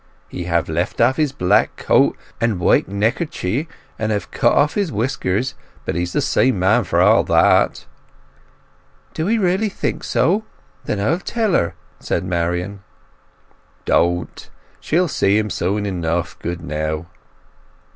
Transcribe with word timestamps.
"He 0.29 0.45
hev 0.45 0.67
left 0.67 0.99
off 0.99 1.17
his 1.17 1.31
black 1.31 1.75
coat 1.75 2.17
and 2.41 2.59
white 2.59 2.87
neckercher, 2.87 3.67
and 3.99 4.11
hev 4.11 4.31
cut 4.31 4.51
off 4.53 4.73
his 4.73 4.91
whiskers; 4.91 5.53
but 5.85 5.93
he's 5.93 6.11
the 6.11 6.21
same 6.21 6.57
man 6.57 6.85
for 6.85 6.99
all 6.99 7.23
that." 7.25 7.85
"D'ye 9.13 9.37
really 9.37 9.69
think 9.69 10.03
so? 10.03 10.43
Then 10.85 10.99
I'll 10.99 11.19
tell 11.19 11.53
her," 11.53 11.75
said 11.99 12.23
Marian. 12.25 12.81
"Don't. 13.85 14.49
She'll 14.79 15.07
see 15.07 15.37
him 15.37 15.51
soon 15.51 15.85
enough, 15.85 16.39
good 16.39 16.63
now." 16.63 17.05